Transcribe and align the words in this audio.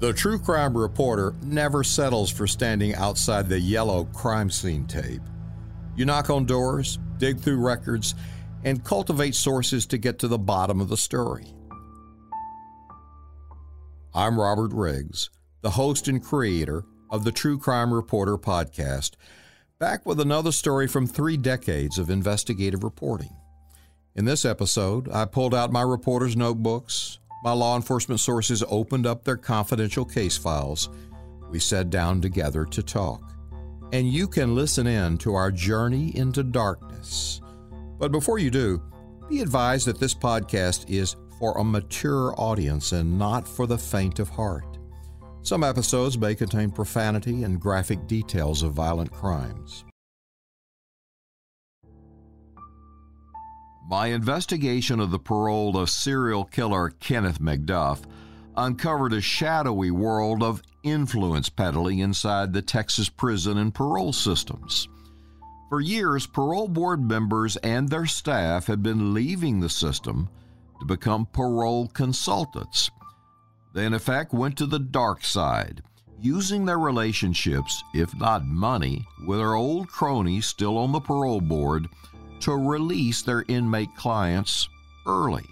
The 0.00 0.12
true 0.12 0.38
crime 0.38 0.76
reporter 0.76 1.34
never 1.42 1.84
settles 1.84 2.30
for 2.30 2.46
standing 2.46 2.94
outside 2.96 3.48
the 3.48 3.60
yellow 3.60 4.04
crime 4.06 4.50
scene 4.50 4.86
tape. 4.86 5.22
You 5.96 6.04
knock 6.04 6.30
on 6.30 6.46
doors, 6.46 6.98
dig 7.18 7.38
through 7.38 7.64
records, 7.64 8.16
and 8.64 8.82
cultivate 8.84 9.36
sources 9.36 9.86
to 9.86 9.98
get 9.98 10.18
to 10.18 10.28
the 10.28 10.38
bottom 10.38 10.80
of 10.80 10.88
the 10.88 10.96
story. 10.96 11.46
I'm 14.12 14.38
Robert 14.38 14.72
Riggs, 14.72 15.30
the 15.62 15.70
host 15.70 16.08
and 16.08 16.22
creator 16.22 16.84
of 17.08 17.24
the 17.24 17.32
True 17.32 17.58
Crime 17.58 17.94
Reporter 17.94 18.36
podcast, 18.36 19.12
back 19.78 20.04
with 20.04 20.18
another 20.18 20.50
story 20.50 20.88
from 20.88 21.06
three 21.06 21.36
decades 21.36 21.98
of 21.98 22.10
investigative 22.10 22.82
reporting. 22.82 23.36
In 24.16 24.24
this 24.24 24.44
episode, 24.44 25.08
I 25.10 25.24
pulled 25.24 25.54
out 25.54 25.72
my 25.72 25.82
reporter's 25.82 26.36
notebooks, 26.36 27.18
my 27.44 27.52
law 27.52 27.76
enforcement 27.76 28.20
sources 28.20 28.64
opened 28.68 29.06
up 29.06 29.22
their 29.22 29.36
confidential 29.36 30.06
case 30.06 30.36
files. 30.36 30.88
We 31.50 31.60
sat 31.60 31.90
down 31.90 32.22
together 32.22 32.64
to 32.64 32.82
talk. 32.82 33.20
And 33.92 34.10
you 34.10 34.26
can 34.26 34.54
listen 34.54 34.86
in 34.86 35.18
to 35.18 35.34
our 35.34 35.52
journey 35.52 36.16
into 36.16 36.42
darkness. 36.42 37.42
But 37.98 38.12
before 38.12 38.38
you 38.38 38.50
do, 38.50 38.82
be 39.28 39.40
advised 39.40 39.86
that 39.86 40.00
this 40.00 40.14
podcast 40.14 40.88
is 40.88 41.16
for 41.38 41.56
a 41.58 41.64
mature 41.64 42.34
audience 42.38 42.92
and 42.92 43.18
not 43.18 43.46
for 43.46 43.66
the 43.66 43.78
faint 43.78 44.18
of 44.18 44.30
heart. 44.30 44.78
Some 45.42 45.62
episodes 45.62 46.16
may 46.16 46.34
contain 46.34 46.70
profanity 46.70 47.42
and 47.42 47.60
graphic 47.60 48.06
details 48.06 48.62
of 48.62 48.72
violent 48.72 49.12
crimes. 49.12 49.84
My 53.86 54.06
investigation 54.06 54.98
of 54.98 55.10
the 55.10 55.18
parole 55.18 55.76
of 55.76 55.90
serial 55.90 56.46
killer 56.46 56.88
Kenneth 56.88 57.38
McDuff 57.38 58.00
uncovered 58.56 59.12
a 59.12 59.20
shadowy 59.20 59.90
world 59.90 60.42
of 60.42 60.62
influence 60.82 61.50
peddling 61.50 61.98
inside 61.98 62.52
the 62.52 62.62
Texas 62.62 63.10
prison 63.10 63.58
and 63.58 63.74
parole 63.74 64.14
systems. 64.14 64.88
For 65.68 65.82
years, 65.82 66.26
parole 66.26 66.68
board 66.68 67.02
members 67.02 67.56
and 67.58 67.88
their 67.88 68.06
staff 68.06 68.68
had 68.68 68.82
been 68.82 69.12
leaving 69.12 69.60
the 69.60 69.68
system 69.68 70.30
to 70.80 70.86
become 70.86 71.26
parole 71.26 71.88
consultants. 71.88 72.90
They, 73.74 73.84
in 73.84 73.92
effect, 73.92 74.32
went 74.32 74.56
to 74.58 74.66
the 74.66 74.78
dark 74.78 75.24
side, 75.24 75.82
using 76.18 76.64
their 76.64 76.78
relationships, 76.78 77.82
if 77.92 78.14
not 78.16 78.46
money, 78.46 79.04
with 79.26 79.40
their 79.40 79.54
old 79.54 79.88
cronies 79.88 80.46
still 80.46 80.78
on 80.78 80.92
the 80.92 81.00
parole 81.00 81.42
board 81.42 81.86
to 82.40 82.52
release 82.52 83.22
their 83.22 83.44
inmate 83.48 83.94
clients 83.96 84.68
early. 85.06 85.44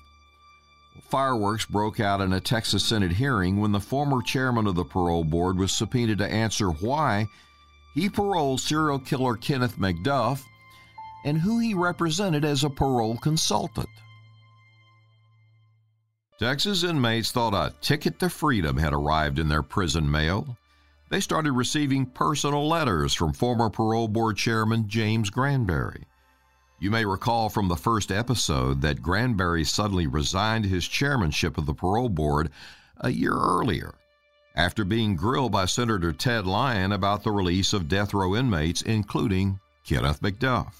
Fireworks 1.08 1.66
broke 1.66 2.00
out 2.00 2.20
in 2.20 2.32
a 2.32 2.40
Texas 2.40 2.84
Senate 2.84 3.12
hearing 3.12 3.60
when 3.60 3.72
the 3.72 3.80
former 3.80 4.22
chairman 4.22 4.66
of 4.66 4.74
the 4.74 4.84
parole 4.84 5.24
board 5.24 5.58
was 5.58 5.72
subpoenaed 5.72 6.18
to 6.18 6.26
answer 6.26 6.68
why 6.70 7.26
he 7.94 8.08
paroled 8.08 8.60
serial 8.60 8.98
killer 8.98 9.36
Kenneth 9.36 9.78
McDuff 9.78 10.42
and 11.24 11.38
who 11.38 11.58
he 11.58 11.74
represented 11.74 12.44
as 12.44 12.64
a 12.64 12.70
parole 12.70 13.16
consultant. 13.18 13.88
Texas 16.38 16.82
inmates 16.82 17.30
thought 17.30 17.54
a 17.54 17.74
ticket 17.80 18.18
to 18.18 18.28
freedom 18.28 18.76
had 18.76 18.92
arrived 18.92 19.38
in 19.38 19.48
their 19.48 19.62
prison 19.62 20.10
mail. 20.10 20.56
They 21.10 21.20
started 21.20 21.52
receiving 21.52 22.06
personal 22.06 22.66
letters 22.66 23.14
from 23.14 23.34
former 23.34 23.68
parole 23.68 24.08
board 24.08 24.38
chairman 24.38 24.88
James 24.88 25.30
Granberry. 25.30 26.04
You 26.82 26.90
may 26.90 27.04
recall 27.04 27.48
from 27.48 27.68
the 27.68 27.76
first 27.76 28.10
episode 28.10 28.80
that 28.80 29.02
Granberry 29.02 29.62
suddenly 29.62 30.08
resigned 30.08 30.64
his 30.64 30.88
chairmanship 30.88 31.56
of 31.56 31.64
the 31.64 31.74
parole 31.74 32.08
board 32.08 32.50
a 32.96 33.10
year 33.10 33.34
earlier 33.34 33.94
after 34.56 34.84
being 34.84 35.14
grilled 35.14 35.52
by 35.52 35.66
Senator 35.66 36.12
Ted 36.12 36.44
Lyon 36.44 36.90
about 36.90 37.22
the 37.22 37.30
release 37.30 37.72
of 37.72 37.86
death 37.86 38.12
row 38.12 38.34
inmates, 38.34 38.82
including 38.82 39.60
Kenneth 39.86 40.20
McDuff. 40.22 40.72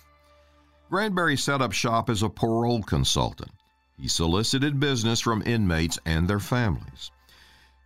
Granberry 0.90 1.36
set 1.36 1.62
up 1.62 1.70
shop 1.70 2.10
as 2.10 2.24
a 2.24 2.28
parole 2.28 2.82
consultant. 2.82 3.52
He 3.96 4.08
solicited 4.08 4.80
business 4.80 5.20
from 5.20 5.44
inmates 5.46 6.00
and 6.04 6.26
their 6.26 6.40
families. 6.40 7.12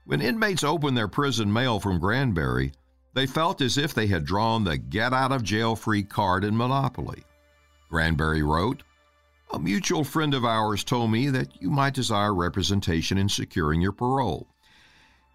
When 0.06 0.22
inmates 0.22 0.64
opened 0.64 0.96
their 0.96 1.06
prison 1.06 1.52
mail 1.52 1.80
from 1.80 2.00
Granberry, 2.00 2.72
they 3.12 3.26
felt 3.26 3.60
as 3.60 3.76
if 3.76 3.92
they 3.92 4.06
had 4.06 4.24
drawn 4.24 4.64
the 4.64 4.78
get 4.78 5.12
out 5.12 5.32
of 5.32 5.42
jail 5.42 5.76
free 5.76 6.02
card 6.02 6.44
in 6.44 6.56
Monopoly. 6.56 7.22
Granberry 7.88 8.42
wrote, 8.42 8.82
A 9.52 9.58
mutual 9.58 10.04
friend 10.04 10.34
of 10.34 10.44
ours 10.44 10.84
told 10.84 11.10
me 11.10 11.28
that 11.30 11.60
you 11.62 11.70
might 11.70 11.94
desire 11.94 12.34
representation 12.34 13.18
in 13.18 13.28
securing 13.28 13.80
your 13.80 13.92
parole. 13.92 14.48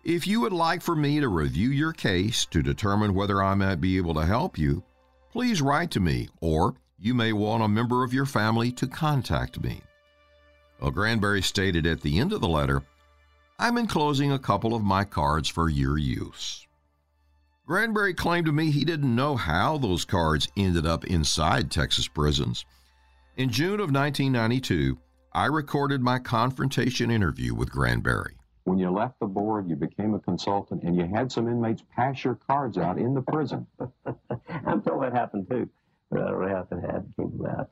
If 0.04 0.26
you 0.26 0.42
would 0.42 0.54
like 0.54 0.82
for 0.82 0.96
me 0.96 1.20
to 1.20 1.28
review 1.28 1.70
your 1.70 1.94
case 1.94 2.46
to 2.48 2.64
determine 2.64 3.14
whether 3.14 3.42
I 3.42 3.54
might 3.54 3.82
be 3.82 3.98
able 3.98 4.16
to 4.16 4.26
help 4.26 4.58
you, 4.58 4.84
please 5.32 5.62
write 5.62 5.92
to 5.92 6.00
me, 6.00 6.30
or 6.40 6.76
you 7.00 7.14
may 7.14 7.34
want 7.34 7.64
a 7.64 7.68
member 7.68 8.04
of 8.04 8.14
your 8.14 8.26
family 8.26 8.72
to 8.74 8.88
contact 8.88 9.62
me. 9.62 9.82
Well, 10.80 10.92
Granberry 10.92 11.44
stated 11.44 11.86
at 11.86 12.02
the 12.02 12.18
end 12.18 12.34
of 12.34 12.42
the 12.42 12.48
letter, 12.48 12.84
I'm 13.60 13.78
enclosing 13.78 14.32
a 14.32 14.40
couple 14.40 14.74
of 14.74 14.84
my 14.84 15.04
cards 15.04 15.48
for 15.48 15.70
your 15.70 16.00
use. 16.00 16.66
Granberry 17.66 18.14
claimed 18.14 18.48
to 18.48 18.52
me 18.52 18.72
he 18.72 18.84
didn't 18.84 19.16
know 19.16 19.36
how 19.36 19.78
those 19.78 20.04
cards 20.04 20.48
ended 20.58 20.86
up 20.86 21.06
inside 21.06 21.70
Texas 21.72 22.08
prisons. 22.08 22.66
In 23.38 23.50
June 23.50 23.80
of 23.80 23.92
1992, 23.92 24.98
I 25.34 25.46
recorded 25.46 26.02
my 26.02 26.20
confrontation 26.20 27.10
interview 27.10 27.54
with 27.54 27.72
Granberry. 27.72 28.36
When 28.66 28.78
you 28.78 28.92
left 28.92 29.20
the 29.20 29.28
board, 29.28 29.70
you 29.70 29.76
became 29.76 30.14
a 30.14 30.20
consultant, 30.20 30.84
and 30.84 30.96
you 30.96 31.06
had 31.06 31.32
some 31.32 31.48
inmates 31.48 31.84
pass 31.96 32.24
your 32.24 32.36
cards 32.36 32.78
out 32.78 32.98
in 32.98 33.14
the 33.14 33.22
prison. 33.22 33.66
I'm 34.66 34.82
told 34.82 35.04
that 35.04 35.14
happened 35.14 35.48
too, 35.50 35.70
but 36.10 36.22
I 36.22 36.30
don't 36.30 36.42
know 36.42 36.48
how 36.48 36.56
it 36.56 36.82
happened. 36.82 37.16
Came 37.18 37.32
to 37.32 37.44
that. 37.44 37.70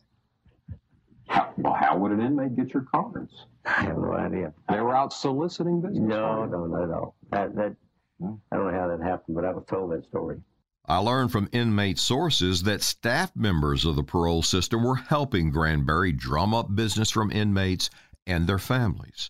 How, 1.28 1.54
well, 1.58 1.74
how 1.74 1.98
would 1.98 2.12
an 2.12 2.22
inmate 2.22 2.56
get 2.56 2.74
your 2.74 2.84
cards? 2.84 3.46
I 3.66 3.84
have 3.84 3.98
no 3.98 4.14
idea. 4.14 4.54
They 4.68 4.80
were 4.80 4.96
out 4.96 5.14
soliciting 5.14 5.82
business. 5.82 6.00
No, 6.00 6.46
no, 6.46 6.66
no, 6.66 6.86
no. 6.86 7.14
That, 7.32 7.56
that 7.56 7.76
hmm. 8.20 8.36
I 8.52 8.56
don't 8.56 8.72
know 8.72 8.78
how 8.78 8.78
that 9.00 9.06
happened, 9.06 9.36
but 9.36 9.46
I 9.46 9.52
was 9.52 9.64
told 9.68 9.92
that 9.92 10.06
story. 10.06 10.38
I 10.86 10.98
learned 10.98 11.32
from 11.32 11.50
inmate 11.52 12.00
sources 12.00 12.64
that 12.64 12.82
staff 12.82 13.36
members 13.36 13.86
of 13.86 13.96
the 13.96 14.04
parole 14.04 14.42
system 14.42 14.84
were 14.84 14.96
helping 14.96 15.52
Granberry 15.52 16.12
drum 16.12 16.54
up 16.54 16.74
business 16.74 17.12
from 17.12 17.32
inmates 17.32 17.90
and 18.26 18.48
their 18.48 18.58
families. 18.58 19.30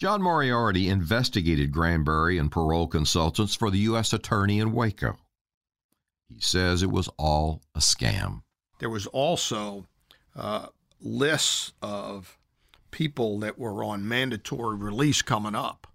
John 0.00 0.22
Moriarty 0.22 0.88
investigated 0.88 1.72
Granberry 1.72 2.38
and 2.38 2.50
parole 2.50 2.88
consultants 2.88 3.54
for 3.54 3.70
the 3.70 3.78
U.S. 3.80 4.12
Attorney 4.12 4.58
in 4.58 4.72
Waco. 4.72 5.16
He 6.28 6.40
says 6.40 6.82
it 6.82 6.90
was 6.90 7.08
all 7.18 7.60
a 7.74 7.80
scam. 7.80 8.42
There 8.78 8.90
was 8.90 9.06
also 9.06 9.86
uh, 10.34 10.66
lists 11.00 11.72
of 11.82 12.38
people 12.90 13.38
that 13.40 13.58
were 13.58 13.84
on 13.84 14.08
mandatory 14.08 14.76
release 14.76 15.22
coming 15.22 15.54
up 15.54 15.86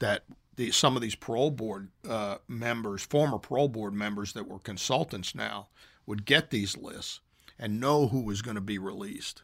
that 0.00 0.24
the, 0.56 0.70
some 0.70 0.96
of 0.96 1.02
these 1.02 1.14
parole 1.14 1.50
board 1.50 1.88
uh, 2.08 2.36
members, 2.48 3.02
former 3.02 3.38
parole 3.38 3.68
board 3.68 3.94
members 3.94 4.32
that 4.32 4.48
were 4.48 4.58
consultants 4.58 5.34
now, 5.34 5.68
would 6.06 6.24
get 6.24 6.50
these 6.50 6.76
lists 6.76 7.20
and 7.58 7.80
know 7.80 8.08
who 8.08 8.20
was 8.20 8.42
going 8.42 8.56
to 8.56 8.60
be 8.60 8.78
released. 8.78 9.42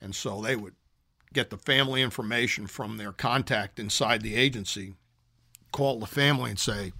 And 0.00 0.14
so 0.14 0.40
they 0.40 0.56
would 0.56 0.74
get 1.32 1.50
the 1.50 1.58
family 1.58 2.02
information 2.02 2.66
from 2.66 2.96
their 2.96 3.12
contact 3.12 3.78
inside 3.78 4.22
the 4.22 4.36
agency, 4.36 4.94
call 5.72 6.00
the 6.00 6.06
family 6.06 6.50
and 6.50 6.58
say, 6.58 6.92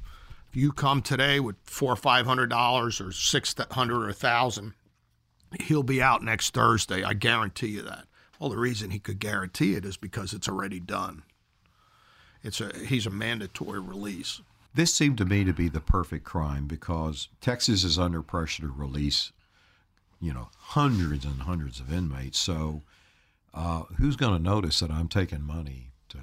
if 0.48 0.56
you 0.56 0.72
come 0.72 1.00
today 1.00 1.38
with 1.38 1.56
four 1.62 1.92
or 1.92 1.96
five 1.96 2.26
hundred 2.26 2.50
dollars 2.50 3.00
or 3.00 3.12
six 3.12 3.54
hundred 3.70 4.04
or 4.04 4.08
a 4.08 4.12
thousand, 4.14 4.74
he'll 5.62 5.84
be 5.84 6.02
out 6.02 6.24
next 6.24 6.52
Thursday. 6.52 7.04
I 7.04 7.14
guarantee 7.14 7.68
you 7.68 7.82
that. 7.82 8.06
Well, 8.38 8.50
the 8.50 8.56
reason 8.56 8.90
he 8.90 8.98
could 8.98 9.20
guarantee 9.20 9.74
it 9.74 9.84
is 9.84 9.96
because 9.96 10.32
it's 10.32 10.48
already 10.48 10.80
done. 10.80 11.22
It's 12.42 12.60
a 12.60 12.70
he's 12.86 13.06
a 13.06 13.10
mandatory 13.10 13.80
release. 13.80 14.40
This 14.74 14.94
seemed 14.94 15.18
to 15.18 15.24
me 15.24 15.44
to 15.44 15.52
be 15.52 15.68
the 15.68 15.80
perfect 15.80 16.24
crime 16.24 16.66
because 16.66 17.28
Texas 17.40 17.82
is 17.82 17.98
under 17.98 18.22
pressure 18.22 18.62
to 18.62 18.68
release, 18.68 19.32
you 20.20 20.32
know, 20.32 20.48
hundreds 20.58 21.24
and 21.24 21.42
hundreds 21.42 21.80
of 21.80 21.92
inmates. 21.92 22.38
So, 22.38 22.82
uh, 23.52 23.82
who's 23.98 24.16
going 24.16 24.36
to 24.36 24.42
notice 24.42 24.78
that 24.80 24.90
I'm 24.90 25.08
taking 25.08 25.42
money 25.42 25.90
to 26.10 26.18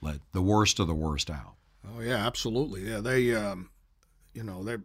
let 0.00 0.16
the 0.32 0.42
worst 0.42 0.80
of 0.80 0.88
the 0.88 0.94
worst 0.94 1.30
out? 1.30 1.54
Oh 1.88 2.00
yeah, 2.00 2.26
absolutely. 2.26 2.90
Yeah, 2.90 3.00
they, 3.00 3.34
um, 3.34 3.70
you 4.32 4.42
know, 4.42 4.64
they're, 4.64 4.82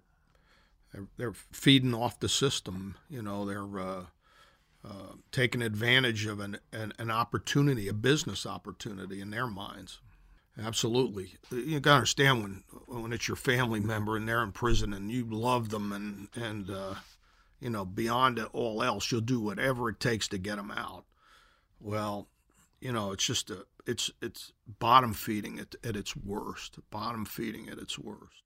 they're 0.93 1.07
they're 1.17 1.33
feeding 1.33 1.95
off 1.95 2.19
the 2.19 2.29
system. 2.29 2.95
You 3.09 3.23
know, 3.23 3.45
they're 3.45 3.79
uh, 3.79 4.03
uh, 4.85 5.13
taking 5.31 5.61
advantage 5.61 6.27
of 6.27 6.39
an, 6.39 6.59
an 6.71 6.93
an 6.99 7.09
opportunity, 7.09 7.87
a 7.87 7.93
business 7.93 8.45
opportunity 8.45 9.21
in 9.21 9.31
their 9.31 9.47
minds. 9.47 9.99
Absolutely, 10.61 11.35
you 11.51 11.79
got 11.79 11.91
to 11.91 11.95
understand 11.95 12.41
when 12.41 12.63
when 12.87 13.13
it's 13.13 13.27
your 13.27 13.37
family 13.37 13.79
member 13.79 14.17
and 14.17 14.27
they're 14.27 14.43
in 14.43 14.51
prison 14.51 14.93
and 14.93 15.11
you 15.11 15.25
love 15.25 15.69
them 15.69 15.91
and 15.91 16.27
and 16.35 16.69
uh, 16.69 16.95
you 17.59 17.69
know 17.69 17.85
beyond 17.85 18.39
all 18.51 18.83
else, 18.83 19.11
you'll 19.11 19.21
do 19.21 19.39
whatever 19.39 19.89
it 19.89 19.99
takes 19.99 20.27
to 20.27 20.37
get 20.37 20.57
them 20.57 20.71
out. 20.71 21.05
Well, 21.79 22.27
you 22.81 22.91
know, 22.91 23.11
it's 23.11 23.25
just 23.25 23.49
a, 23.49 23.65
it's 23.85 24.11
it's 24.21 24.51
bottom 24.79 25.13
feeding 25.13 25.59
at, 25.59 25.75
at 25.83 25.95
its 25.95 26.15
worst. 26.15 26.79
Bottom 26.89 27.25
feeding 27.25 27.69
at 27.69 27.77
its 27.77 27.97
worst. 27.97 28.43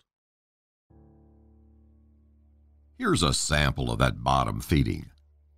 Here's 2.97 3.23
a 3.23 3.33
sample 3.33 3.91
of 3.91 3.99
that 3.99 4.23
bottom 4.23 4.61
feeding. 4.61 5.07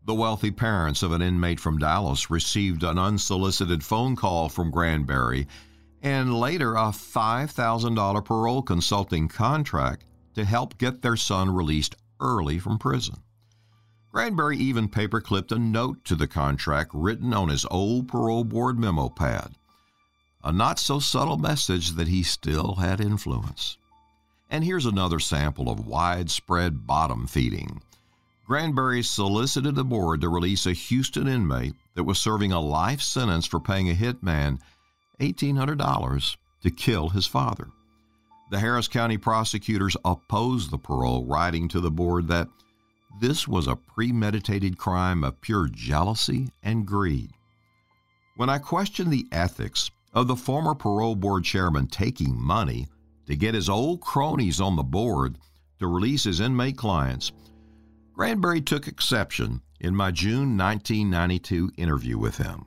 The 0.06 0.13
wealthy 0.13 0.52
parents 0.52 1.04
of 1.04 1.12
an 1.12 1.22
inmate 1.22 1.60
from 1.60 1.80
Dallas 1.80 2.30
received 2.30 2.84
an 2.84 2.98
unsolicited 2.98 3.84
phone 3.84 4.16
call 4.16 4.50
from 4.50 4.72
Granberry 4.72 5.48
and 6.01 6.39
later 6.39 6.75
a 6.75 6.92
$5,000 6.92 8.25
parole 8.25 8.62
consulting 8.62 9.27
contract 9.27 10.06
to 10.36 10.45
help 10.45 10.77
get 10.77 11.01
their 11.01 11.15
son 11.15 11.50
released 11.50 11.95
early 12.19 12.59
from 12.59 12.77
prison. 12.77 13.15
Granberry 14.12 14.57
even 14.57 14.88
paperclipped 14.88 15.51
a 15.51 15.59
note 15.59 16.06
to 16.06 16.15
the 16.15 16.27
contract 16.27 16.92
written 16.94 17.33
on 17.33 17.50
his 17.50 17.65
old 17.69 18.07
parole 18.07 18.45
board 18.45 18.80
memo 18.80 19.09
pad. 19.09 19.56
A 20.44 20.51
not 20.51 20.80
so 20.80 21.00
subtle 21.00 21.38
message 21.38 21.92
that 21.92 22.07
he 22.07 22.24
still 22.24 22.75
had 22.75 23.01
influence. 23.01 23.77
And 24.50 24.63
here's 24.63 24.86
another 24.86 25.19
sample 25.19 25.69
of 25.69 25.88
widespread 25.88 26.86
bottom 26.86 27.27
feeding. 27.27 27.81
Granberry 28.45 29.01
solicited 29.01 29.74
the 29.74 29.83
board 29.83 30.21
to 30.21 30.30
release 30.30 30.65
a 30.65 30.74
Houston 30.74 31.27
inmate 31.27 31.74
that 31.95 32.03
was 32.03 32.19
serving 32.19 32.51
a 32.51 32.59
life 32.62 33.01
sentence 33.01 33.47
for 33.47 33.59
paying 33.59 33.89
a 33.89 33.95
hitman 33.95 34.59
$1,800 35.19 36.38
to 36.63 36.71
kill 36.71 37.09
his 37.09 37.25
father. 37.25 37.67
The 38.51 38.59
Harris 38.59 38.88
County 38.88 39.17
prosecutors 39.17 39.97
opposed 40.06 40.69
the 40.69 40.77
parole, 40.77 41.25
writing 41.25 41.67
to 41.69 41.79
the 41.79 41.91
board 41.91 42.27
that 42.27 42.47
this 43.19 43.47
was 43.47 43.67
a 43.67 43.75
premeditated 43.75 44.77
crime 44.77 45.23
of 45.23 45.41
pure 45.41 45.67
jealousy 45.71 46.50
and 46.62 46.85
greed. 46.85 47.31
When 48.35 48.50
I 48.50 48.57
questioned 48.57 49.12
the 49.12 49.25
ethics 49.31 49.89
of 50.13 50.27
the 50.27 50.35
former 50.35 50.75
parole 50.75 51.15
board 51.15 51.44
chairman 51.44 51.88
taking 51.88 52.39
money 52.39 52.88
to 53.27 53.35
get 53.35 53.56
his 53.56 53.69
old 53.69 54.01
cronies 54.01 54.59
on 54.59 54.75
the 54.75 54.83
board 54.83 55.38
to 55.79 55.88
release 55.88 56.25
his 56.25 56.39
inmate 56.39 56.77
clients, 56.77 57.31
Granberry 58.13 58.61
took 58.61 58.88
exception 58.88 59.61
in 59.79 59.95
my 59.95 60.11
June 60.11 60.57
1992 60.57 61.71
interview 61.77 62.18
with 62.18 62.38
him. 62.38 62.65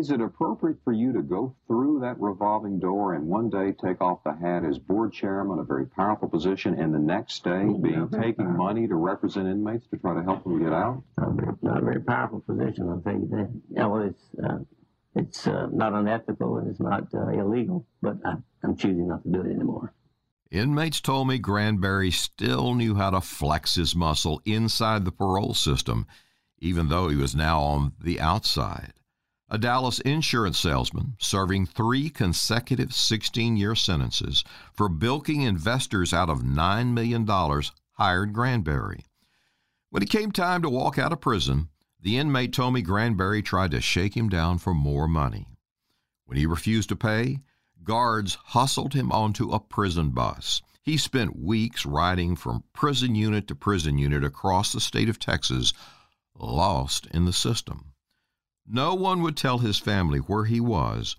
Is 0.00 0.10
it 0.10 0.22
appropriate 0.22 0.78
for 0.82 0.94
you 0.94 1.12
to 1.12 1.20
go 1.20 1.54
through 1.66 2.00
that 2.00 2.18
revolving 2.18 2.78
door 2.78 3.12
and 3.12 3.26
one 3.26 3.50
day 3.50 3.72
take 3.72 4.00
off 4.00 4.24
the 4.24 4.32
hat 4.32 4.64
as 4.64 4.78
board 4.78 5.12
chairman, 5.12 5.58
a 5.58 5.62
very 5.62 5.84
powerful 5.84 6.26
position, 6.26 6.80
and 6.80 6.94
the 6.94 6.98
next 6.98 7.44
day 7.44 7.66
be 7.82 7.94
taking 8.18 8.56
money 8.56 8.88
to 8.88 8.94
represent 8.94 9.46
inmates 9.46 9.86
to 9.88 9.98
try 9.98 10.14
to 10.14 10.22
help 10.22 10.42
them 10.44 10.58
get 10.58 10.72
out? 10.72 11.02
Not 11.18 11.28
a 11.28 11.32
very, 11.32 11.52
not 11.60 11.82
a 11.82 11.84
very 11.84 12.00
powerful 12.00 12.40
position, 12.40 12.88
I'll 12.88 13.02
tell 13.02 13.12
you 13.12 13.28
that. 13.30 13.50
Yeah, 13.68 13.86
well, 13.88 14.02
it's, 14.04 14.22
uh, 14.42 14.58
it's 15.16 15.46
uh, 15.46 15.66
not 15.70 15.92
unethical 15.92 16.56
and 16.56 16.70
it's 16.70 16.80
not 16.80 17.12
uh, 17.12 17.28
illegal, 17.28 17.86
but 18.00 18.16
I, 18.24 18.36
I'm 18.64 18.76
choosing 18.78 19.06
not 19.06 19.22
to 19.24 19.28
do 19.28 19.42
it 19.42 19.52
anymore. 19.52 19.92
Inmates 20.50 21.02
told 21.02 21.28
me 21.28 21.36
Granberry 21.36 22.10
still 22.10 22.72
knew 22.72 22.94
how 22.94 23.10
to 23.10 23.20
flex 23.20 23.74
his 23.74 23.94
muscle 23.94 24.40
inside 24.46 25.04
the 25.04 25.12
parole 25.12 25.52
system, 25.52 26.06
even 26.58 26.88
though 26.88 27.08
he 27.08 27.16
was 27.16 27.36
now 27.36 27.60
on 27.60 27.92
the 28.02 28.18
outside. 28.18 28.94
A 29.52 29.58
Dallas 29.58 29.98
insurance 30.00 30.60
salesman 30.60 31.16
serving 31.18 31.66
three 31.66 32.08
consecutive 32.08 32.94
16 32.94 33.56
year 33.56 33.74
sentences 33.74 34.44
for 34.72 34.88
bilking 34.88 35.42
investors 35.42 36.14
out 36.14 36.30
of 36.30 36.42
$9 36.42 36.92
million 36.92 37.26
hired 37.94 38.32
Granberry. 38.32 39.06
When 39.88 40.04
it 40.04 40.08
came 40.08 40.30
time 40.30 40.62
to 40.62 40.70
walk 40.70 40.98
out 40.98 41.12
of 41.12 41.20
prison, 41.20 41.68
the 42.00 42.16
inmate 42.16 42.52
told 42.52 42.74
me 42.74 42.80
Granberry 42.80 43.42
tried 43.42 43.72
to 43.72 43.80
shake 43.80 44.16
him 44.16 44.28
down 44.28 44.58
for 44.58 44.72
more 44.72 45.08
money. 45.08 45.48
When 46.26 46.38
he 46.38 46.46
refused 46.46 46.88
to 46.90 46.96
pay, 46.96 47.40
guards 47.82 48.36
hustled 48.36 48.94
him 48.94 49.10
onto 49.10 49.50
a 49.50 49.58
prison 49.58 50.10
bus. 50.10 50.62
He 50.80 50.96
spent 50.96 51.36
weeks 51.36 51.84
riding 51.84 52.36
from 52.36 52.62
prison 52.72 53.16
unit 53.16 53.48
to 53.48 53.56
prison 53.56 53.98
unit 53.98 54.22
across 54.22 54.72
the 54.72 54.80
state 54.80 55.08
of 55.08 55.18
Texas, 55.18 55.72
lost 56.36 57.06
in 57.06 57.24
the 57.24 57.32
system. 57.32 57.89
No 58.72 58.94
one 58.94 59.20
would 59.22 59.36
tell 59.36 59.58
his 59.58 59.80
family 59.80 60.20
where 60.20 60.44
he 60.44 60.60
was 60.60 61.16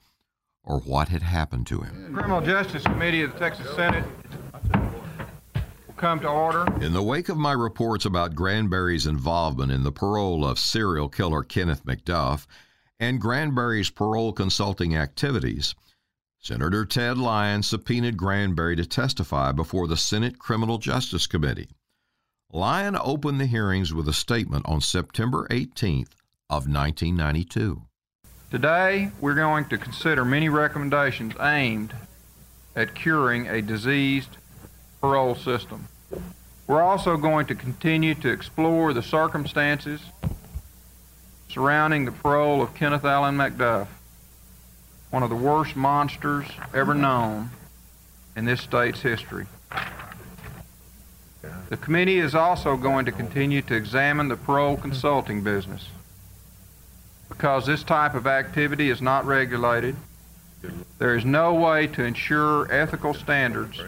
or 0.64 0.80
what 0.80 1.10
had 1.10 1.22
happened 1.22 1.68
to 1.68 1.82
him. 1.82 2.14
Criminal 2.14 2.40
Justice 2.40 2.84
Committee 2.84 3.24
of 3.24 3.34
the 3.34 3.40
Texas 3.40 3.76
Senate 3.76 4.06
will 4.74 5.94
come 5.98 6.22
to 6.22 6.30
order. 6.30 6.66
In 6.82 6.94
the 6.94 7.04
wake 7.04 7.28
of 7.28 7.36
my 7.36 7.52
reports 7.52 8.06
about 8.06 8.36
Granberry's 8.36 9.06
involvement 9.06 9.70
in 9.70 9.84
the 9.84 9.92
parole 9.92 10.46
of 10.46 10.60
serial 10.60 11.10
killer 11.10 11.44
Kenneth 11.44 11.86
McDuff 11.86 12.46
and 13.02 13.20
Granberry's 13.20 13.90
parole 13.90 14.32
consulting 14.32 14.96
activities, 14.96 15.76
Senator 16.40 16.86
Ted 16.86 17.18
Lyon 17.18 17.64
subpoenaed 17.64 18.16
Granberry 18.16 18.78
to 18.78 18.86
testify 18.86 19.52
before 19.52 19.88
the 19.88 19.98
Senate 19.98 20.40
Criminal 20.40 20.78
Justice 20.78 21.28
Committee. 21.28 21.68
Lyon 22.54 22.96
opened 22.96 23.42
the 23.42 23.46
hearings 23.46 23.94
with 23.94 24.08
a 24.08 24.14
statement 24.14 24.66
on 24.66 24.80
September 24.80 25.48
18th 25.50 26.12
of 26.52 26.68
1992. 26.68 27.82
Today, 28.52 29.10
we're 29.22 29.36
going 29.36 29.64
to 29.70 29.78
consider 29.78 30.26
many 30.26 30.50
recommendations 30.50 31.34
aimed 31.40 31.94
at 32.76 32.94
curing 32.94 33.48
a 33.48 33.62
diseased 33.62 34.36
parole 35.00 35.34
system. 35.34 35.88
We're 36.68 36.82
also 36.82 37.16
going 37.16 37.46
to 37.46 37.56
continue 37.56 38.16
to 38.16 38.30
explore 38.30 38.92
the 38.92 39.02
circumstances 39.02 40.02
surrounding 41.48 42.04
the 42.04 42.12
parole 42.12 42.62
of 42.62 42.76
Kenneth 42.76 43.06
Allen 43.06 43.38
McDuff, 43.38 43.88
one 45.10 45.24
of 45.24 45.30
the 45.30 45.38
worst 45.38 45.78
monsters 45.78 46.48
ever 46.74 46.94
known 46.94 47.52
in 48.36 48.44
this 48.44 48.60
state's 48.60 49.02
history. 49.02 49.46
The 51.70 51.78
committee 51.78 52.20
is 52.20 52.36
also 52.36 52.76
going 52.76 53.06
to 53.06 53.14
continue 53.14 53.62
to 53.62 53.74
examine 53.74 54.28
the 54.28 54.36
parole 54.36 54.76
consulting 54.76 55.44
business 55.44 55.88
because 57.32 57.66
this 57.66 57.82
type 57.82 58.14
of 58.14 58.28
activity 58.28 58.90
is 58.90 59.02
not 59.02 59.26
regulated. 59.26 59.96
There 61.00 61.16
is 61.16 61.26
no 61.26 61.54
way 61.54 61.88
to 61.88 62.04
ensure 62.04 62.72
ethical 62.72 63.14
standards 63.14 63.82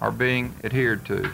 are 0.00 0.10
being 0.10 0.54
adhered 0.64 1.04
to. 1.06 1.30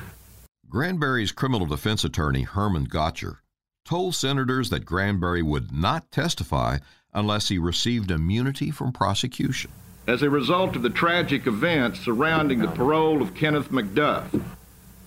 Granberry's 0.68 1.32
criminal 1.32 1.66
defense 1.66 2.04
attorney, 2.04 2.42
Herman 2.42 2.84
Gotcher, 2.84 3.38
told 3.84 4.14
senators 4.14 4.68
that 4.70 4.84
Granberry 4.84 5.42
would 5.42 5.72
not 5.72 6.10
testify 6.10 6.78
unless 7.14 7.48
he 7.48 7.58
received 7.58 8.10
immunity 8.10 8.70
from 8.70 8.92
prosecution. 8.92 9.70
As 10.06 10.22
a 10.22 10.30
result 10.30 10.74
of 10.74 10.82
the 10.82 10.90
tragic 10.90 11.46
events 11.46 12.00
surrounding 12.00 12.58
the 12.58 12.68
parole 12.68 13.22
of 13.22 13.34
Kenneth 13.34 13.70
McDuff, 13.70 14.42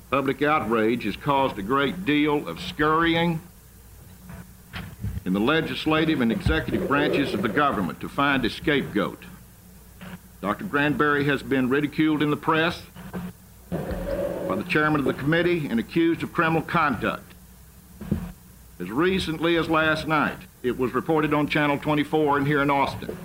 public 0.10 0.42
outrage 0.42 1.04
has 1.04 1.18
caused 1.18 1.60
a 1.60 1.64
great 1.64 2.06
deal 2.06 2.48
of 2.48 2.62
scurrying 2.62 3.42
in 5.26 5.34
the 5.34 5.40
legislative 5.40 6.22
and 6.22 6.32
executive 6.32 6.88
branches 6.88 7.34
of 7.34 7.42
the 7.42 7.50
government 7.50 8.00
to 8.00 8.08
find 8.08 8.46
a 8.46 8.50
scapegoat. 8.50 9.24
Dr. 10.40 10.66
Granberry 10.66 11.26
has 11.26 11.42
been 11.42 11.68
ridiculed 11.68 12.22
in 12.22 12.30
the 12.30 12.38
press 12.38 12.84
by 13.72 14.56
the 14.56 14.66
chairman 14.68 15.00
of 15.00 15.06
the 15.06 15.14
committee 15.14 15.68
and 15.68 15.80
accused 15.80 16.22
of 16.22 16.32
criminal 16.32 16.62
conduct. 16.62 17.34
As 18.80 18.92
recently 18.92 19.58
as 19.58 19.68
last 19.68 20.08
night, 20.08 20.38
it 20.62 20.78
was 20.78 20.94
reported 20.94 21.34
on 21.34 21.48
Channel 21.48 21.80
24 21.80 22.38
and 22.38 22.48
here 22.48 22.62
in 22.62 22.70
Austin 22.70 23.18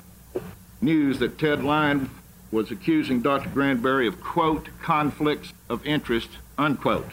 news 0.82 1.18
that 1.18 1.38
Ted 1.38 1.62
Lyon 1.62 2.08
was 2.50 2.70
accusing 2.70 3.20
Dr. 3.20 3.50
Granberry 3.50 4.06
of, 4.06 4.22
quote, 4.22 4.70
conflicts 4.80 5.52
of 5.68 5.84
interest, 5.86 6.30
unquote 6.56 7.10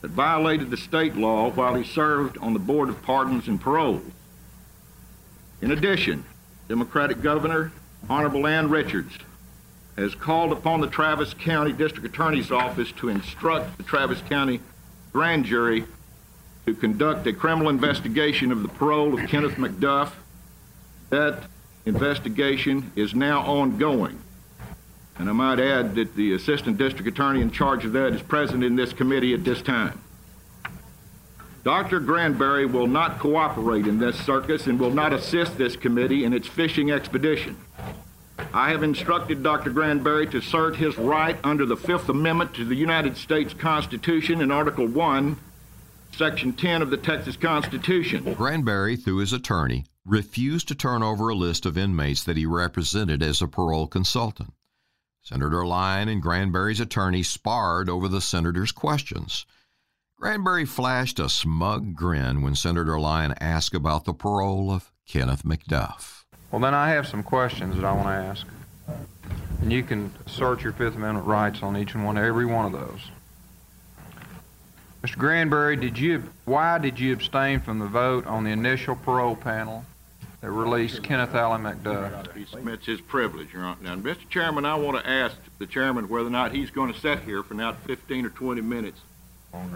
that 0.00 0.10
violated 0.10 0.70
the 0.70 0.76
state 0.76 1.16
law 1.16 1.50
while 1.50 1.74
he 1.74 1.84
served 1.84 2.38
on 2.38 2.52
the 2.52 2.58
Board 2.58 2.88
of 2.88 3.02
Pardons 3.02 3.48
and 3.48 3.60
Parole. 3.60 4.02
In 5.60 5.70
addition, 5.70 6.24
Democratic 6.68 7.20
Governor 7.22 7.72
Honorable 8.08 8.46
Ann 8.46 8.70
Richards 8.70 9.18
has 9.96 10.14
called 10.14 10.52
upon 10.52 10.80
the 10.80 10.86
Travis 10.86 11.34
County 11.34 11.72
District 11.72 12.06
Attorney's 12.06 12.50
Office 12.50 12.92
to 12.92 13.08
instruct 13.08 13.76
the 13.76 13.82
Travis 13.82 14.22
County 14.22 14.60
grand 15.12 15.44
jury 15.44 15.84
to 16.66 16.74
conduct 16.74 17.26
a 17.26 17.32
criminal 17.32 17.68
investigation 17.68 18.52
of 18.52 18.62
the 18.62 18.68
parole 18.68 19.18
of 19.18 19.28
Kenneth 19.28 19.56
McDuff. 19.56 20.12
That 21.10 21.44
investigation 21.84 22.92
is 22.94 23.14
now 23.14 23.40
ongoing. 23.40 24.18
And 25.20 25.28
I 25.28 25.32
might 25.32 25.60
add 25.60 25.96
that 25.96 26.16
the 26.16 26.32
assistant 26.32 26.78
district 26.78 27.06
attorney 27.06 27.42
in 27.42 27.50
charge 27.50 27.84
of 27.84 27.92
that 27.92 28.14
is 28.14 28.22
present 28.22 28.64
in 28.64 28.74
this 28.74 28.94
committee 28.94 29.34
at 29.34 29.44
this 29.44 29.60
time. 29.60 30.00
Dr. 31.62 32.00
Granberry 32.00 32.64
will 32.64 32.86
not 32.86 33.18
cooperate 33.18 33.86
in 33.86 33.98
this 33.98 34.16
circus 34.16 34.66
and 34.66 34.80
will 34.80 34.90
not 34.90 35.12
assist 35.12 35.58
this 35.58 35.76
committee 35.76 36.24
in 36.24 36.32
its 36.32 36.48
fishing 36.48 36.90
expedition. 36.90 37.58
I 38.54 38.70
have 38.70 38.82
instructed 38.82 39.42
Dr. 39.42 39.68
Granberry 39.68 40.26
to 40.28 40.38
assert 40.38 40.76
his 40.76 40.96
right 40.96 41.36
under 41.44 41.66
the 41.66 41.76
Fifth 41.76 42.08
Amendment 42.08 42.54
to 42.54 42.64
the 42.64 42.74
United 42.74 43.18
States 43.18 43.52
Constitution 43.52 44.40
in 44.40 44.50
Article 44.50 44.86
1 44.86 45.36
Section 46.12 46.54
10 46.54 46.80
of 46.80 46.88
the 46.88 46.96
Texas 46.96 47.36
Constitution. 47.36 48.32
Granberry, 48.32 48.96
through 48.96 49.18
his 49.18 49.34
attorney, 49.34 49.84
refused 50.06 50.66
to 50.68 50.74
turn 50.74 51.02
over 51.02 51.28
a 51.28 51.34
list 51.34 51.66
of 51.66 51.76
inmates 51.76 52.24
that 52.24 52.38
he 52.38 52.46
represented 52.46 53.22
as 53.22 53.42
a 53.42 53.46
parole 53.46 53.86
consultant. 53.86 54.54
Senator 55.22 55.66
Lyon 55.66 56.08
and 56.08 56.22
Granberry's 56.22 56.80
attorney 56.80 57.22
sparred 57.22 57.88
over 57.88 58.08
the 58.08 58.20
senator's 58.20 58.72
questions. 58.72 59.46
Granberry 60.18 60.66
flashed 60.66 61.18
a 61.18 61.28
smug 61.28 61.94
grin 61.94 62.42
when 62.42 62.54
Senator 62.54 62.98
Lyon 62.98 63.34
asked 63.40 63.74
about 63.74 64.04
the 64.04 64.12
parole 64.12 64.70
of 64.70 64.90
Kenneth 65.06 65.44
McDuff. 65.44 66.24
Well, 66.50 66.60
then 66.60 66.74
I 66.74 66.90
have 66.90 67.06
some 67.06 67.22
questions 67.22 67.76
that 67.76 67.84
I 67.84 67.92
want 67.92 68.08
to 68.08 68.12
ask. 68.12 68.46
And 69.60 69.72
you 69.72 69.82
can 69.82 70.12
assert 70.26 70.62
your 70.62 70.72
Fifth 70.72 70.96
Amendment 70.96 71.26
rights 71.26 71.62
on 71.62 71.76
each 71.76 71.94
and 71.94 72.04
one, 72.04 72.18
every 72.18 72.46
one 72.46 72.66
of 72.66 72.72
those. 72.72 73.10
Mr. 75.02 75.16
Granberry, 75.16 75.76
did 75.76 75.98
you, 75.98 76.24
why 76.44 76.78
did 76.78 76.98
you 76.98 77.12
abstain 77.12 77.60
from 77.60 77.78
the 77.78 77.86
vote 77.86 78.26
on 78.26 78.44
the 78.44 78.50
initial 78.50 78.96
parole 78.96 79.36
panel 79.36 79.84
that 80.40 80.50
released 80.50 81.02
Kenneth 81.02 81.34
Allen 81.34 81.62
McDuff? 81.62 82.34
He 82.34 82.46
submits 82.46 82.86
his 82.86 83.00
privilege, 83.00 83.52
Your 83.52 83.62
Honor. 83.62 83.78
Now, 83.82 83.96
Mr. 83.96 84.28
Chairman, 84.28 84.64
I 84.64 84.74
want 84.74 85.02
to 85.02 85.08
ask 85.08 85.36
the 85.58 85.66
chairman 85.66 86.08
whether 86.08 86.28
or 86.28 86.30
not 86.30 86.52
he's 86.52 86.70
going 86.70 86.92
to 86.92 86.98
sit 86.98 87.20
here 87.20 87.42
for 87.42 87.54
now 87.54 87.72
15 87.72 88.26
or 88.26 88.30
20 88.30 88.60
minutes 88.60 89.00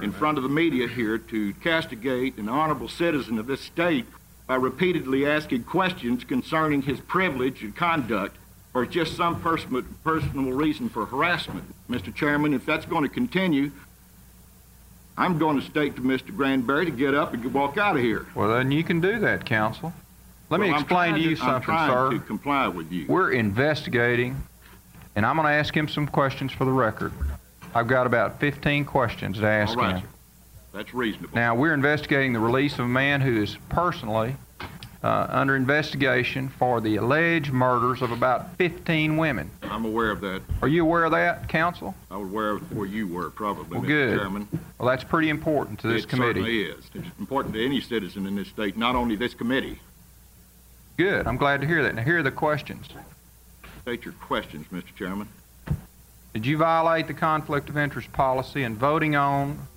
in 0.00 0.12
front 0.12 0.38
of 0.38 0.44
the 0.44 0.48
media 0.48 0.86
here 0.86 1.18
to 1.18 1.52
castigate 1.54 2.38
an 2.38 2.48
honorable 2.48 2.88
citizen 2.88 3.38
of 3.38 3.46
this 3.46 3.60
state 3.60 4.06
by 4.46 4.54
repeatedly 4.54 5.26
asking 5.26 5.64
questions 5.64 6.22
concerning 6.24 6.82
his 6.82 7.00
privilege 7.00 7.62
and 7.62 7.74
conduct 7.74 8.36
or 8.72 8.86
just 8.86 9.16
some 9.16 9.40
personal, 9.40 9.82
personal 10.02 10.52
reason 10.52 10.88
for 10.88 11.06
harassment. 11.06 11.64
Mr. 11.88 12.14
Chairman, 12.14 12.54
if 12.54 12.66
that's 12.66 12.86
going 12.86 13.02
to 13.02 13.08
continue, 13.08 13.70
I'm 15.16 15.38
going 15.38 15.60
to 15.60 15.64
state 15.64 15.96
to 15.96 16.02
Mr. 16.02 16.34
Granberry 16.36 16.84
to 16.84 16.90
get 16.90 17.14
up 17.14 17.32
and 17.32 17.54
walk 17.54 17.78
out 17.78 17.96
of 17.96 18.02
here. 18.02 18.26
Well, 18.34 18.48
then 18.48 18.72
you 18.72 18.82
can 18.82 19.00
do 19.00 19.18
that, 19.20 19.44
counsel. 19.44 19.92
Let 20.50 20.60
me 20.60 20.66
Well, 20.68 20.76
I'm 20.76 20.82
explain 20.82 21.14
to 21.14 21.20
you 21.20 21.30
I'm 21.30 21.36
something, 21.36 21.62
trying 21.62 21.90
sir. 21.90 22.10
to 22.10 22.18
comply 22.20 22.68
with 22.68 22.92
you. 22.92 23.06
We're 23.08 23.32
investigating, 23.32 24.36
and 25.16 25.24
I'm 25.24 25.36
going 25.36 25.46
to 25.46 25.52
ask 25.52 25.74
him 25.74 25.88
some 25.88 26.06
questions 26.06 26.52
for 26.52 26.64
the 26.64 26.72
record. 26.72 27.12
I've 27.74 27.88
got 27.88 28.06
about 28.06 28.38
15 28.40 28.84
questions 28.84 29.38
to 29.38 29.46
ask 29.46 29.76
right, 29.76 29.96
him. 29.96 30.00
sir. 30.02 30.08
That's 30.74 30.94
reasonable. 30.94 31.34
Now, 31.34 31.54
we're 31.54 31.74
investigating 31.74 32.32
the 32.32 32.40
release 32.40 32.74
of 32.74 32.80
a 32.80 32.88
man 32.88 33.20
who 33.20 33.42
is 33.42 33.56
personally 33.68 34.36
uh, 35.02 35.26
under 35.30 35.56
investigation 35.56 36.48
for 36.48 36.80
the 36.80 36.96
alleged 36.96 37.52
murders 37.52 38.00
of 38.02 38.10
about 38.10 38.56
15 38.56 39.16
women. 39.16 39.50
I'm 39.62 39.84
aware 39.84 40.10
of 40.10 40.20
that. 40.22 40.42
Are 40.62 40.68
you 40.68 40.82
aware 40.82 41.04
of 41.04 41.12
that, 41.12 41.48
counsel? 41.48 41.94
I 42.10 42.16
was 42.16 42.28
aware 42.28 42.50
of 42.50 42.62
it 42.62 42.68
before 42.68 42.86
you 42.86 43.06
were, 43.08 43.30
probably, 43.30 43.78
Well, 43.78 43.82
Mr. 43.82 43.86
good. 43.86 44.18
Chairman. 44.18 44.48
Well, 44.78 44.88
that's 44.88 45.04
pretty 45.04 45.30
important 45.30 45.78
to 45.80 45.88
this 45.88 46.04
it 46.04 46.08
committee. 46.08 46.40
certainly 46.40 46.62
is. 46.62 46.90
It's 46.94 47.08
important 47.18 47.54
to 47.54 47.64
any 47.64 47.80
citizen 47.80 48.26
in 48.26 48.34
this 48.36 48.48
state, 48.48 48.76
not 48.76 48.94
only 48.94 49.16
this 49.16 49.34
committee. 49.34 49.80
Good. 50.96 51.26
I'm 51.26 51.36
glad 51.36 51.60
to 51.60 51.66
hear 51.66 51.82
that. 51.82 51.94
Now, 51.94 52.02
here 52.02 52.18
are 52.18 52.22
the 52.22 52.30
questions. 52.30 52.88
State 53.82 54.04
your 54.04 54.14
questions, 54.14 54.66
Mr. 54.72 54.94
Chairman. 54.96 55.28
Did 56.32 56.46
you 56.46 56.56
violate 56.56 57.06
the 57.06 57.14
conflict 57.14 57.68
of 57.68 57.76
interest 57.76 58.12
policy 58.12 58.62
in 58.62 58.76
voting 58.76 59.14
on 59.14 59.68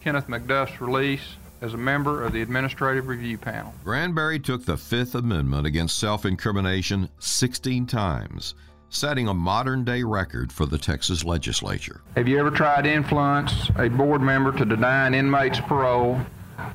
Kenneth 0.00 0.26
McDuff's 0.28 0.80
release 0.80 1.36
as 1.60 1.74
a 1.74 1.76
member 1.76 2.24
of 2.24 2.32
the 2.32 2.42
Administrative 2.42 3.06
Review 3.06 3.38
Panel? 3.38 3.74
Granberry 3.84 4.38
took 4.38 4.64
the 4.64 4.76
Fifth 4.76 5.14
Amendment 5.14 5.66
against 5.66 5.98
self 5.98 6.24
incrimination 6.24 7.10
16 7.18 7.86
times, 7.86 8.54
setting 8.88 9.28
a 9.28 9.34
modern 9.34 9.84
day 9.84 10.02
record 10.02 10.52
for 10.52 10.66
the 10.66 10.78
Texas 10.78 11.24
legislature. 11.24 12.00
Have 12.16 12.26
you 12.28 12.38
ever 12.38 12.50
tried 12.50 12.82
to 12.82 12.92
influence 12.92 13.70
a 13.76 13.88
board 13.88 14.20
member 14.20 14.52
to 14.52 14.64
deny 14.64 15.06
an 15.06 15.14
inmate's 15.14 15.60
parole 15.60 16.18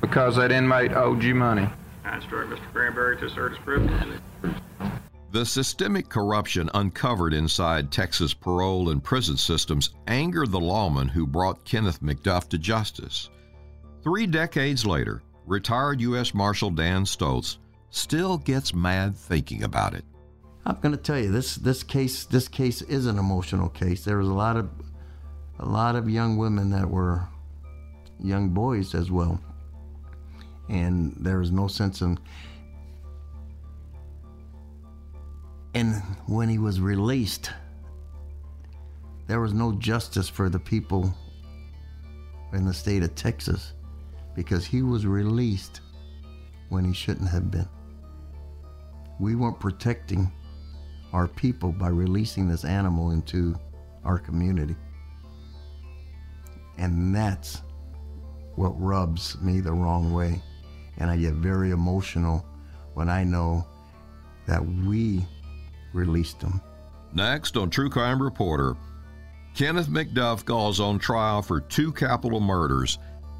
because 0.00 0.36
that 0.36 0.52
inmate 0.52 0.92
owed 0.92 1.22
you 1.22 1.34
money? 1.34 1.68
I 2.06 2.16
instruct 2.16 2.50
Mr. 2.50 2.72
Granberry 2.72 3.16
to 3.18 3.26
assert 3.26 3.50
his 3.50 3.58
privilege. 3.58 4.20
The 5.32 5.44
systemic 5.44 6.08
corruption 6.08 6.70
uncovered 6.72 7.34
inside 7.34 7.90
Texas 7.90 8.32
parole 8.32 8.90
and 8.90 9.02
prison 9.02 9.36
systems 9.36 9.90
angered 10.06 10.52
the 10.52 10.60
lawman 10.60 11.08
who 11.08 11.26
brought 11.26 11.64
Kenneth 11.64 12.00
McDuff 12.00 12.48
to 12.50 12.58
justice. 12.58 13.28
Three 14.02 14.26
decades 14.26 14.86
later, 14.86 15.22
retired 15.44 16.00
U.S. 16.00 16.32
Marshal 16.32 16.70
Dan 16.70 17.04
Stoltz 17.04 17.58
still 17.90 18.38
gets 18.38 18.72
mad 18.72 19.16
thinking 19.16 19.64
about 19.64 19.94
it. 19.94 20.04
I'm 20.64 20.78
going 20.80 20.96
to 20.96 21.02
tell 21.02 21.18
you 21.18 21.30
this 21.30 21.56
this 21.56 21.82
case 21.82 22.24
this 22.24 22.48
case 22.48 22.82
is 22.82 23.06
an 23.06 23.18
emotional 23.18 23.68
case. 23.68 24.04
There 24.04 24.18
was 24.18 24.28
a 24.28 24.32
lot 24.32 24.56
of 24.56 24.70
a 25.58 25.66
lot 25.66 25.96
of 25.96 26.08
young 26.08 26.36
women 26.36 26.70
that 26.70 26.88
were 26.88 27.28
young 28.18 28.50
boys 28.50 28.94
as 28.94 29.10
well, 29.10 29.40
and 30.68 31.14
there 31.18 31.38
was 31.38 31.50
no 31.50 31.68
sense 31.68 32.00
in. 32.00 32.18
And 35.74 35.94
when 36.26 36.48
he 36.48 36.58
was 36.58 36.80
released, 36.80 37.50
there 39.26 39.40
was 39.40 39.52
no 39.52 39.72
justice 39.72 40.28
for 40.28 40.48
the 40.48 40.58
people 40.58 41.12
in 42.52 42.64
the 42.64 42.72
state 42.72 43.02
of 43.02 43.14
Texas 43.14 43.74
because 44.34 44.64
he 44.64 44.82
was 44.82 45.06
released 45.06 45.80
when 46.68 46.84
he 46.84 46.92
shouldn't 46.92 47.28
have 47.28 47.50
been. 47.50 47.68
We 49.18 49.34
weren't 49.34 49.60
protecting 49.60 50.30
our 51.12 51.28
people 51.28 51.72
by 51.72 51.88
releasing 51.88 52.48
this 52.48 52.64
animal 52.64 53.10
into 53.10 53.56
our 54.04 54.18
community. 54.18 54.76
And 56.78 57.14
that's 57.14 57.62
what 58.54 58.80
rubs 58.80 59.40
me 59.40 59.60
the 59.60 59.72
wrong 59.72 60.12
way. 60.12 60.42
And 60.98 61.10
I 61.10 61.16
get 61.16 61.34
very 61.34 61.70
emotional 61.70 62.44
when 62.94 63.08
I 63.08 63.24
know 63.24 63.66
that 64.46 64.64
we 64.64 65.24
released 65.92 66.40
him. 66.40 66.60
Next 67.12 67.56
on 67.56 67.70
True 67.70 67.90
Crime 67.90 68.22
Reporter, 68.22 68.76
Kenneth 69.54 69.88
McDuff 69.88 70.44
goes 70.44 70.80
on 70.80 70.98
trial 70.98 71.42
for 71.42 71.60
two 71.60 71.92
capital 71.92 72.40
murders 72.40 72.98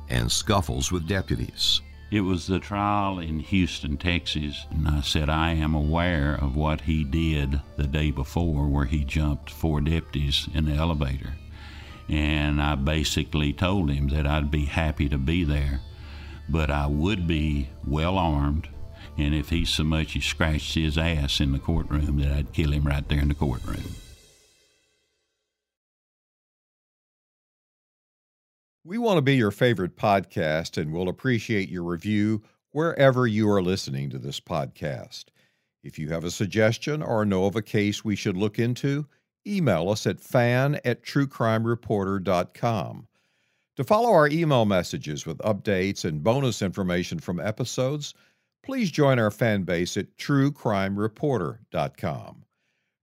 and 0.08 0.30
scuffles 0.30 0.90
with 0.90 1.06
deputies. 1.06 1.80
It 2.10 2.20
was 2.20 2.46
the 2.46 2.60
trial 2.60 3.18
in 3.18 3.40
Houston, 3.40 3.96
Texas, 3.96 4.64
and 4.70 4.86
I 4.86 5.00
said, 5.00 5.28
I 5.28 5.50
am 5.50 5.74
aware 5.74 6.38
of 6.40 6.54
what 6.54 6.82
he 6.82 7.02
did 7.02 7.60
the 7.76 7.86
day 7.86 8.12
before, 8.12 8.68
where 8.68 8.84
he 8.84 9.04
jumped 9.04 9.50
four 9.50 9.80
deputies 9.80 10.48
in 10.54 10.66
the 10.66 10.74
elevator. 10.74 11.34
And 12.08 12.62
I 12.62 12.76
basically 12.76 13.52
told 13.52 13.90
him 13.90 14.08
that 14.08 14.26
I'd 14.26 14.52
be 14.52 14.66
happy 14.66 15.08
to 15.08 15.18
be 15.18 15.42
there, 15.42 15.80
but 16.48 16.70
I 16.70 16.86
would 16.86 17.26
be 17.26 17.68
well 17.86 18.16
armed, 18.18 18.68
and 19.16 19.34
if 19.34 19.48
he 19.50 19.64
so 19.64 19.84
much 19.84 20.16
as 20.16 20.24
scratched 20.24 20.74
his 20.74 20.98
ass 20.98 21.40
in 21.40 21.52
the 21.52 21.58
courtroom, 21.58 22.20
that 22.20 22.32
I'd 22.32 22.52
kill 22.52 22.72
him 22.72 22.84
right 22.84 23.08
there 23.08 23.20
in 23.20 23.28
the 23.28 23.34
courtroom. 23.34 23.94
We 28.84 28.98
want 28.98 29.16
to 29.18 29.22
be 29.22 29.34
your 29.34 29.50
favorite 29.50 29.96
podcast 29.96 30.80
and 30.80 30.92
we'll 30.92 31.08
appreciate 31.08 31.68
your 31.68 31.82
review 31.82 32.44
wherever 32.70 33.26
you 33.26 33.50
are 33.50 33.60
listening 33.60 34.10
to 34.10 34.18
this 34.18 34.38
podcast. 34.38 35.24
If 35.82 35.98
you 35.98 36.10
have 36.10 36.22
a 36.22 36.30
suggestion 36.30 37.02
or 37.02 37.24
know 37.24 37.46
of 37.46 37.56
a 37.56 37.62
case 37.62 38.04
we 38.04 38.14
should 38.14 38.36
look 38.36 38.60
into, 38.60 39.06
email 39.44 39.88
us 39.88 40.06
at 40.06 40.20
fan 40.20 40.78
at 40.84 41.02
truecrimereporter.com. 41.02 43.08
To 43.76 43.84
follow 43.84 44.10
our 44.10 44.28
email 44.28 44.64
messages 44.64 45.26
with 45.26 45.36
updates 45.38 46.04
and 46.06 46.24
bonus 46.24 46.62
information 46.62 47.18
from 47.18 47.38
episodes, 47.38 48.14
please 48.62 48.90
join 48.90 49.18
our 49.18 49.30
fan 49.30 49.64
base 49.64 49.98
at 49.98 50.16
truecrimereporter.com. 50.16 52.44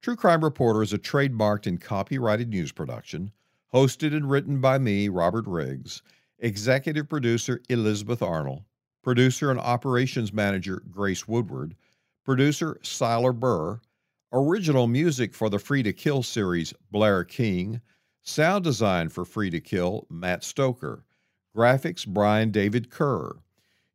True 0.01 0.15
Crime 0.15 0.43
Reporter 0.43 0.81
is 0.81 0.91
a 0.91 0.97
trademarked 0.97 1.67
and 1.67 1.79
copyrighted 1.79 2.49
news 2.49 2.71
production 2.71 3.31
hosted 3.73 4.15
and 4.15 4.29
written 4.29 4.61
by 4.61 4.77
me, 4.77 5.09
Robert 5.09 5.47
Riggs, 5.47 6.03
executive 6.39 7.09
producer 7.09 7.61
Elizabeth 7.69 8.21
Arnold, 8.21 8.63
producer 9.03 9.49
and 9.49 9.59
operations 9.59 10.33
manager 10.33 10.83
Grace 10.91 11.27
Woodward, 11.27 11.75
producer 12.23 12.79
Siler 12.83 13.39
Burr, 13.39 13.79
original 14.31 14.87
music 14.87 15.33
for 15.33 15.49
the 15.49 15.59
Free 15.59 15.83
to 15.83 15.93
Kill 15.93 16.23
series 16.23 16.73
Blair 16.91 17.23
King, 17.23 17.81
sound 18.23 18.63
design 18.63 19.09
for 19.09 19.25
Free 19.25 19.51
to 19.51 19.59
Kill 19.59 20.07
Matt 20.09 20.43
Stoker, 20.43 21.05
graphics 21.55 22.07
Brian 22.07 22.49
David 22.51 22.89
Kerr. 22.89 23.35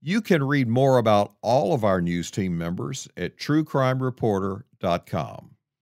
You 0.01 0.21
can 0.21 0.45
read 0.45 0.69
more 0.69 0.99
about 0.99 1.35
all 1.43 1.75
of 1.75 1.83
our 1.83 2.01
news 2.01 2.31
team 2.31 2.57
members 2.57 3.09
at 3.17 3.37
truecrimereporter.com. 3.37 5.51